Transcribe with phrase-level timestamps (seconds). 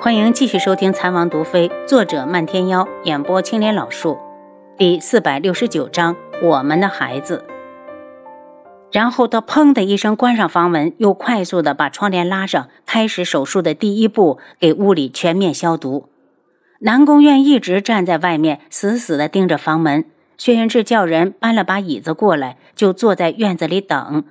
[0.00, 4.18] 欢迎继续收听《残王毒妃》，作者漫天妖，演播青莲老树，
[4.76, 7.44] 第四百六十九章：我们的孩子。
[8.90, 16.08] 然后他砰的一声关上房门，又快速的把窗帘拉上，开始手术的第一步，给屋里全面消毒。
[16.80, 20.04] 南宫院一直站在外面，死死的盯着房门。
[20.36, 24.24] 薛元志叫人搬了把椅子过来，就坐在院子里等。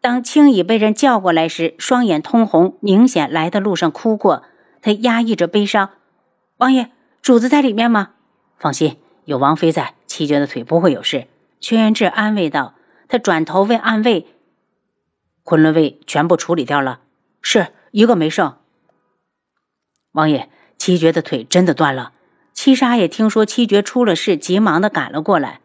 [0.00, 4.42] 当青羽被人叫过来时，双眼通红，明显来的路上哭过。
[4.84, 5.88] 他压抑着悲伤
[6.58, 6.90] ：“王爷，
[7.22, 8.10] 主子在里面吗
[8.60, 11.26] ？”“放心，有王妃在，七绝的腿不会有事。”
[11.58, 12.74] 轩辕志安慰道。
[13.08, 14.26] 他转头问暗卫
[15.42, 17.00] ：“昆仑卫全部处理掉了
[17.40, 18.58] ？”“是一个没剩。”
[20.12, 22.12] 王爷，七绝的腿真的断了。
[22.52, 25.60] 七杀也听说七绝出了事，急忙的赶了过来。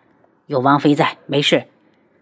[0.46, 1.68] 有王妃在，没事。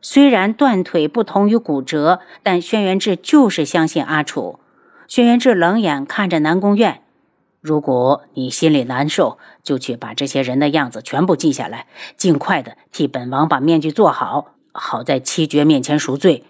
[0.01, 4.59] 虽然断腿不同于骨折，但轩辕志就是相信阿楚。
[5.07, 7.01] 轩辕志冷眼看着南宫院
[7.61, 11.87] ：“如果你心里难受，就去把这些人的样子全部记下来，
[12.17, 16.43] 尽快的替本王把面具做好，好在七绝面前赎罪。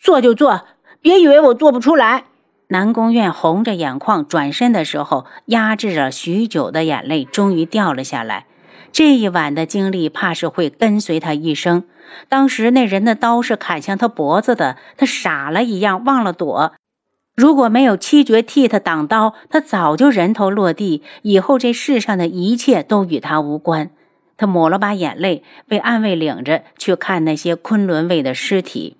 [0.00, 0.64] 做就做，
[1.00, 2.24] 别以为我做不出来。”
[2.68, 8.46] 南宫院红着眼眶转身的时候，压制了许久的眼泪终于掉了下来。
[8.92, 11.84] 这一晚的经历，怕是会跟随他一生。
[12.30, 16.72] 当时那人的刀是砍向他脖子的，他傻了一样忘了躲。
[17.34, 21.02] 如果没有七绝替他挡刀，他早就人头落地。
[21.22, 23.90] 以后这世上的一切都与他无关。
[24.36, 28.96] 他抹了把眼泪，被暗卫领着去看那些昆仑卫的尸体。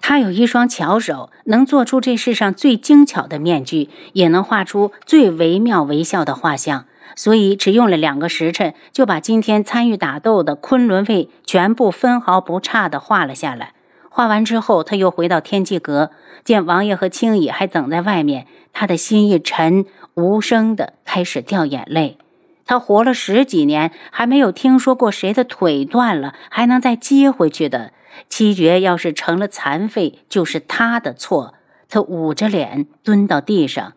[0.00, 6.84] 他有一双巧手，能做出这世上最精巧的面具，也能画出最惟妙惟肖的画像。
[7.16, 13.73] 所以只用了两个时辰，就把今天参与打斗的昆仑卫全部分毫不差地画了下来。
[14.16, 16.12] 画完之后，他又回到天际阁，
[16.44, 22.16] 见王爷和青羽还等在外面，他的心一沉，无声的开始掉眼泪。
[22.64, 27.90] 他活了十几年，还没有听说过谁的腿断了还能再接回去的。
[28.28, 31.54] 七绝要是成了残废，就是他的错。
[31.88, 33.94] 他捂着脸蹲到地上。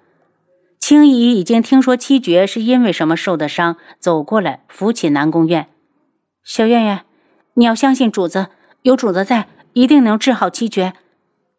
[0.80, 5.68] 青姨已经听说七绝是因为什么受的伤，走过来扶起南宫院。
[6.44, 7.02] 小院院，
[7.54, 8.48] 你要相信主子，
[8.82, 9.50] 有主子在。
[9.78, 10.94] 一定能治好七绝。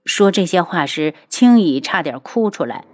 [0.04, 2.84] 说这些话时，青羽差点哭出来。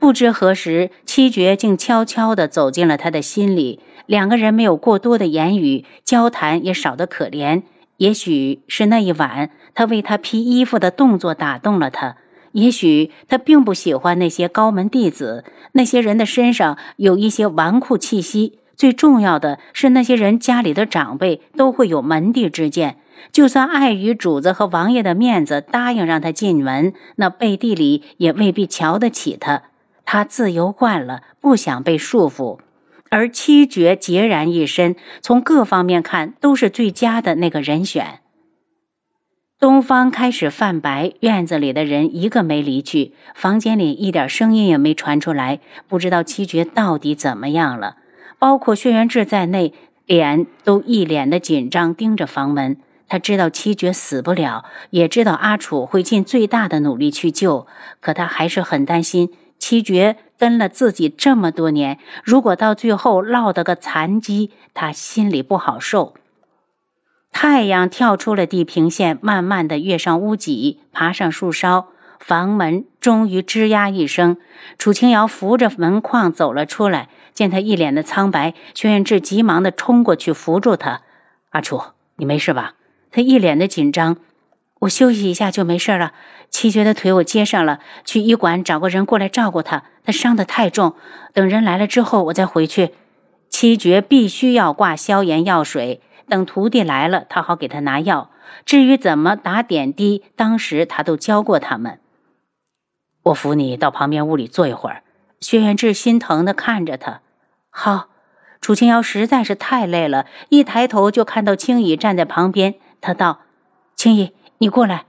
[0.00, 3.78] 不知何时，七绝竟悄悄地走进了他的心里。
[4.06, 7.62] 两个人没有过多的言语，交谈也少得可怜。
[7.98, 12.16] 也许是那一晚他为他披衣服的动作打动了他，
[12.50, 15.44] 也许他并不喜欢那些高门弟子。
[15.70, 18.58] 那些人的身上有一些纨绔气息。
[18.74, 22.96] 最重要的是，那些人家里的长辈都会有门第之见。
[23.32, 29.62] 就算碍于主子和王爷的面子，答应让他进门，那背地里也未必瞧得起他。
[30.04, 32.58] 他自由惯了，不想被束缚。
[33.10, 38.20] 而七绝孑然一身，从各方面看都是最佳的那个人选。
[39.60, 45.60] 东方开始泛白，院子里的人一个没离去，房间里一点声音也没传出来。
[45.88, 47.96] 不知道七绝到底怎么样了，
[48.38, 49.72] 包括轩辕志在内，
[50.06, 52.76] 脸都一脸的紧张，盯着房门。
[53.14, 57.68] 他知道七绝死不了，也知道阿楚会尽最大的努力去救，
[58.00, 66.14] 可他还是很担心七绝跟了自己这么多年，如果到最后落得个残疾，他心里不好受。
[67.30, 71.86] 太阳跳出了地平线，慢慢的跃上屋脊，爬上树梢，
[72.18, 74.38] 房门终于吱呀一声，
[74.76, 81.02] 楚清瑶扶着门框走了出来，见他一脸的苍白，轩辕志急忙的冲过去扶住他
[81.50, 81.80] ：“阿楚，
[82.16, 82.74] 你没事吧？”
[83.14, 84.16] 他一脸的紧张，
[84.80, 86.14] 我休息一下就没事了。
[86.50, 89.84] 七绝的腿我接上了，去医馆找个人过来照顾他。
[90.04, 90.96] 他伤得太重，
[91.32, 92.90] 等人来了之后我再回去。
[93.48, 98.32] 七绝必须要挂消炎药水，等徒弟来了，他好给他拿药。
[98.66, 102.00] 至于怎么打点滴，当时他都教过他们。
[103.22, 105.04] 我扶你到旁边屋里坐一会儿。
[105.40, 107.20] 薛元志心疼的看着他，
[107.70, 108.08] 好。
[108.60, 112.74] 楚清瑶实在是太累了，一抬头就看到青羽站在旁边。
[113.04, 113.40] 他道
[113.94, 115.04] ：“青羽，你过来。”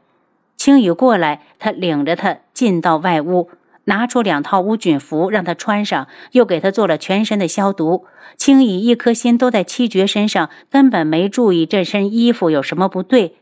[0.57, 3.50] 青羽过来，他领着他进到外屋，
[3.86, 8.06] 拿出两套乌菌服让他穿上，又给他做了全身的消毒。
[8.36, 13.38] 青羽一颗心都在七绝身上，根本没注意这身衣服有什么不对。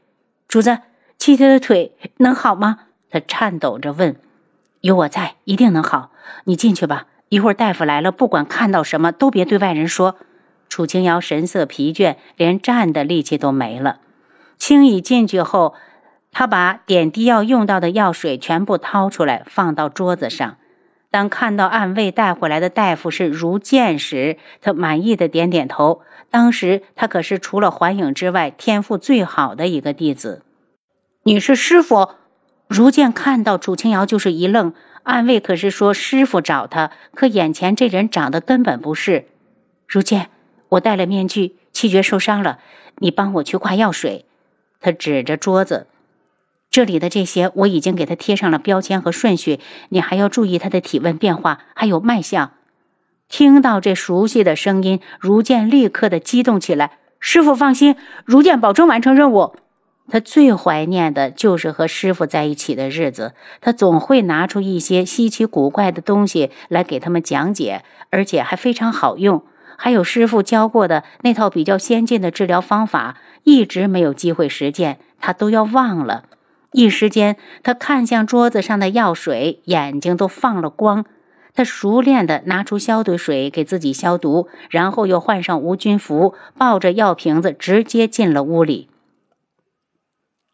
[0.48, 0.78] 主子，
[1.18, 2.80] 七绝的腿能好吗？
[3.10, 4.16] 他颤抖着问。
[4.82, 6.12] 有我在，一定能好。
[6.44, 10.18] 你进去吧，一会儿大夫来了，不管看到什么都别对外人说。
[10.70, 14.00] 楚清瑶神色疲倦，连站的力气都没了。
[14.58, 15.76] 青羽进去后，
[16.32, 20.58] 他把点滴药用到的药水全部掏出来，放到桌子上。
[21.12, 26.02] 当看到暗卫带回来的大夫是如剑时，他满意的点点头。
[26.32, 30.42] 当时他可是除了环影之外天赋最好的一个弟子。
[31.22, 32.10] 你是师傅？
[32.68, 34.74] 如剑看到楚清瑶就是一愣。
[35.04, 39.26] 暗卫可是说师傅找他，可眼前这人长得根本不是。
[39.88, 40.30] 如剑，
[40.70, 42.60] 我戴了面具，七绝受伤了，
[43.00, 44.26] 你帮我去挂药水。
[44.84, 45.88] 他指着桌子。
[46.70, 49.60] 这里的这些我已经给他贴上了标签和顺序，
[49.90, 52.52] 你还要注意他的体温变化，还有脉象。
[53.30, 56.98] 听到这熟悉的声音，如剑立刻的激动起来。
[57.20, 57.96] 师傅放心，
[58.26, 59.56] 如剑保证完成任务。
[60.10, 69.44] 他最怀念的就是和师傅在一起的日子，他总会拿出一些稀奇古怪的东西来给他们讲解，而且还非常好用。
[69.78, 76.26] 还有师傅教过的那套比较先进的治疗方法，一直没有机会实践，他都要忘了。
[76.72, 81.06] 一时间，他看向桌子上的药水，眼睛都放了光。
[81.54, 88.90] 他熟练地拿出消毒水给自己消毒，然后又换上无菌服，抱着药瓶子直接进了屋里。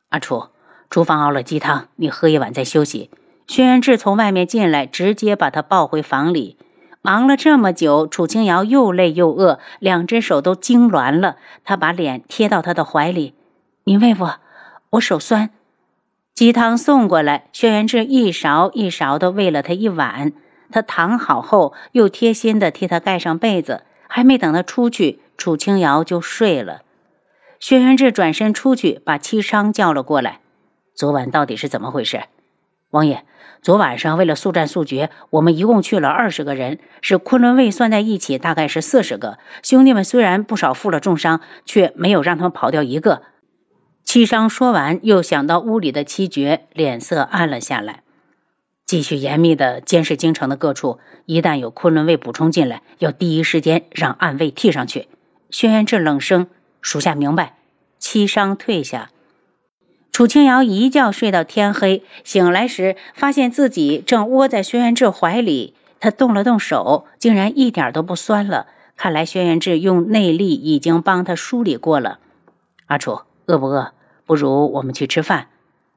[0.09, 0.47] 阿楚，
[0.89, 3.09] 厨房熬了鸡汤，你喝一碗再休息。
[3.47, 6.57] 轩辕志从外面进来，直接把他抱回房里。
[7.01, 11.37] 忙了这么久，楚清瑶又累又饿，两只手都痉挛了。
[11.63, 13.33] 他把脸贴到他的怀里
[13.85, 14.39] ：“你喂我，
[14.91, 15.49] 我手酸。”
[16.35, 20.33] 鸡汤送过来，轩辕志一勺一勺的喂了他一碗。
[20.71, 23.83] 他躺好后，又贴心的替他盖上被子。
[24.07, 26.81] 还没等他出去，楚清瑶就睡了。
[27.59, 30.39] 轩辕志转身出去，把七伤叫了过来。
[30.95, 32.23] 昨晚到底是怎么回事？
[32.91, 33.23] 王爷，
[33.61, 39.37] 昨晚上为了速战速决，我们一共去了二十个人，是昆仑卫算在一起，大概是四十个。
[39.61, 43.21] 兄弟们虽然不少负了重伤，却没有让他们跑掉一个。
[44.03, 48.01] 七伤说完，又想到屋里的七绝，脸色暗了下来。
[48.87, 55.07] 继续严密的监视京城的各处，一旦有昆仑卫补充进来，要第一时间让暗卫替上去。
[55.51, 56.47] 轩辕志冷声
[56.81, 57.57] ：“属下明白。”
[57.99, 59.11] 七伤退下。
[60.11, 65.75] 楚清瑶一觉睡到天黑，醒来时发现自己正窝在轩辕志怀里。
[66.01, 68.67] 他动了动手，竟然一点都不酸了。
[68.95, 72.19] 看来轩辕志用内力已经帮他梳理过了。
[72.87, 73.93] 阿楚，饿不饿？
[74.25, 75.47] 不如我们去吃饭。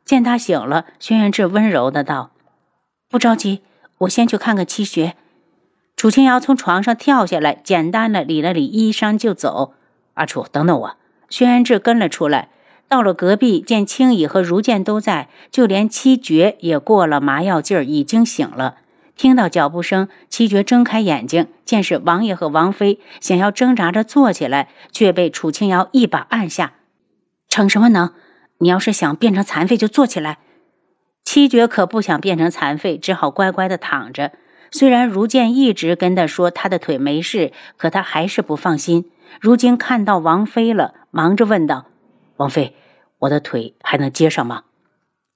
[0.05, 2.31] 见他醒了，轩辕志温柔的道
[3.09, 3.63] ：“不着急，
[3.99, 5.15] 我先去看看七穴。”
[5.97, 9.75] 楚清瑶从床上跳下来，简单的理了理衣衫就走。
[10.15, 10.97] 阿楚，等等我。
[11.29, 12.49] 轩辕志跟了出来，
[12.93, 18.75] 到了隔壁，见青羽和如剑都在，就连七绝也过了麻药劲儿，已经醒了。
[19.17, 26.75] 听到脚步声，七绝睁开眼睛，见是王爷和王妃，想要挣扎着坐起来，却被楚青瑶一把按下。
[27.49, 28.13] 逞什么能？
[28.59, 30.41] 你要是想变成残废，就坐起来。
[31.25, 34.33] 七绝可不想变成残废，只好乖乖的躺着。
[34.71, 39.11] 虽然如剑一直跟他说他的腿没事，可他还是不放心。
[39.41, 41.87] 如今看到王妃了，忙着问道
[42.37, 42.75] ：“王妃，
[43.23, 44.63] 我的腿还能接上吗？”“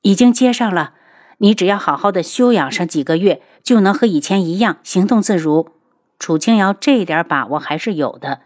[0.02, 0.94] 已经接上了，
[1.38, 5.70] 你只要好好的休养上几个月，就能和以前一样行动自如。”
[6.18, 8.40] 楚清瑶这点把握还是有的。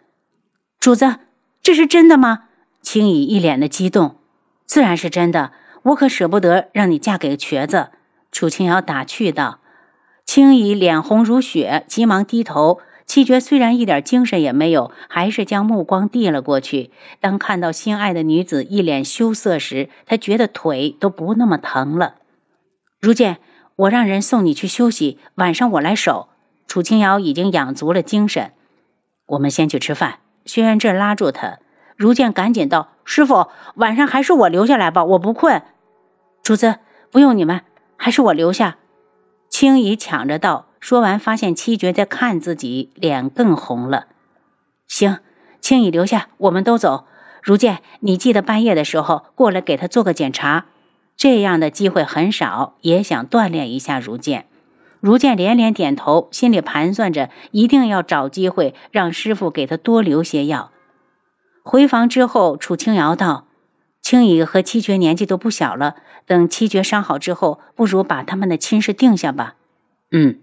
[0.81, 1.16] 主子，
[1.62, 2.44] 这是真的吗？
[2.82, 4.16] 青羽一脸的激动，
[4.64, 5.52] 自然是真的。
[5.82, 7.90] 我可舍不得让你嫁给瘸子。
[8.32, 9.60] 楚清瑶打趣道。
[10.25, 12.81] 青羽脸红如血，急忙低头。
[13.10, 16.93] 七绝虽然一点精神也没有，还是将目光递了过去。
[17.19, 22.14] 当看到心爱的女子一脸羞涩时，他觉得腿都不那么疼了。
[23.00, 23.38] 如剑，
[23.74, 26.29] 我让人送你去休息，晚上我来守。
[26.69, 28.52] 楚清瑶已经养足了精神，
[29.26, 30.20] 我们先去吃饭。
[30.44, 31.58] 轩辕志拉住他。
[31.96, 35.60] 如剑赶紧道：“师傅，晚上还是我留下来吧，我不困。”
[36.44, 36.76] 主子
[37.10, 37.62] 不用你们，
[37.96, 38.76] 还是我留下。
[39.48, 40.67] 青姨抢着道。
[40.81, 44.06] 说完，发现七绝在看自己，脸更红了。
[44.89, 45.19] 行，
[45.60, 47.05] 青姨留下，我们都走。
[47.43, 50.67] 如剑，你记得半夜的时候过来给他做个检查。
[51.17, 54.46] 这样的机会很少，也想锻炼一下如剑。
[55.01, 60.70] 如剑连连点头，心里盘算着一定要找机会让师傅给他多留些药。
[61.63, 63.46] 回房之后，楚清瑶道
[64.01, 65.96] ：“青羽和七绝年纪都不小了，
[66.27, 69.56] 等七绝伤好之后，不如把他们的亲事定下吧。”
[70.13, 70.41] 嗯，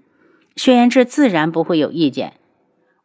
[0.57, 2.33] 薛元志自然不会有意见。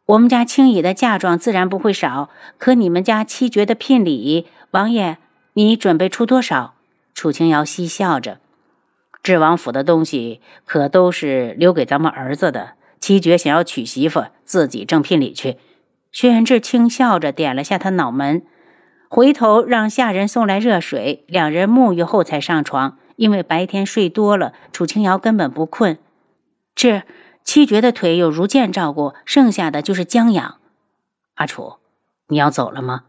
[0.07, 5.17] 我们家青姨的嫁妆自然不会少，可你们家七绝的聘礼，王爷
[5.53, 6.73] 你准备出多少？
[7.13, 8.39] 楚清瑶嬉笑着
[9.21, 12.71] ：“智王府的东西可都是留给咱们儿子的。
[12.99, 15.57] 七绝想要娶媳妇，自己挣聘礼去。”
[16.11, 18.43] 薛元志轻笑着点了下他脑门，
[19.09, 21.23] 回头让下人送来热水。
[21.27, 25.99] 两人沐浴后才上床，因为白天睡多了，楚清瑶根本不困。
[26.75, 27.03] 志，
[27.43, 30.57] 七绝的腿有如剑照顾，剩下的就是将养。
[31.35, 31.75] 阿楚，
[32.27, 33.03] 你要走了吗？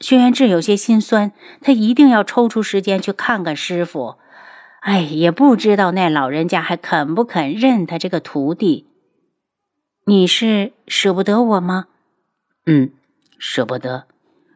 [0.00, 4.16] 轩辕志有些心酸，他一定要抽出时间去看看师傅。
[4.80, 8.86] 哎，也不知道那老人家还肯不肯认他这个徒弟。
[10.06, 11.86] 你是舍不得我吗？
[12.66, 12.90] 嗯，
[13.38, 14.06] 舍不得。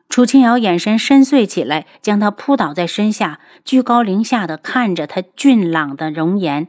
[0.09, 6.69] 楚清瑶眼神深邃起来，将他扑倒在身下，居高临下的看着他俊朗的容颜。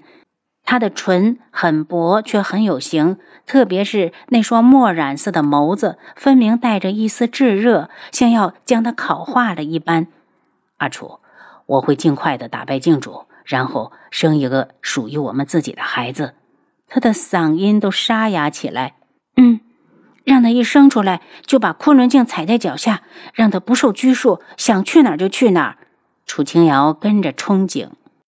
[0.69, 10.05] 他的唇很薄，却很有型，特别是那双墨染色的眸子，分明带着一丝炙热，像要将他烤化了一般。
[10.77, 11.21] 阿楚，
[11.65, 16.35] 我会尽快的打败镜主，然后生一个属于我们自己的孩子。
[16.87, 18.93] 他的嗓音都沙哑起来。
[19.37, 19.61] 嗯，
[20.23, 23.01] 让他一生出来就把昆仑镜踩在脚下，
[23.33, 25.77] 让他不受拘束，想去哪儿就去哪儿。
[26.27, 27.89] 楚清瑶跟着憧憬。